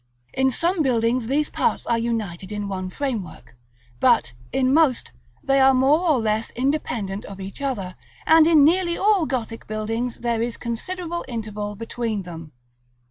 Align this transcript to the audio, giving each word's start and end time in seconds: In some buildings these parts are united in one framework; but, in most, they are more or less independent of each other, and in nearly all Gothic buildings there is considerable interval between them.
In 0.33 0.49
some 0.49 0.81
buildings 0.81 1.27
these 1.27 1.51
parts 1.51 1.85
are 1.85 1.99
united 1.99 2.51
in 2.51 2.67
one 2.67 2.89
framework; 2.89 3.55
but, 3.99 4.33
in 4.51 4.73
most, 4.73 5.11
they 5.43 5.59
are 5.59 5.75
more 5.75 5.99
or 5.99 6.17
less 6.17 6.49
independent 6.55 7.23
of 7.25 7.39
each 7.39 7.61
other, 7.61 7.95
and 8.25 8.47
in 8.47 8.63
nearly 8.65 8.97
all 8.97 9.27
Gothic 9.27 9.67
buildings 9.67 10.21
there 10.21 10.41
is 10.41 10.57
considerable 10.57 11.23
interval 11.27 11.75
between 11.75 12.23
them. 12.23 12.51